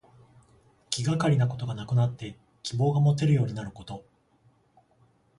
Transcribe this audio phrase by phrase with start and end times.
[0.89, 4.03] 気がかりなことがなくなって希望がもてるようになること。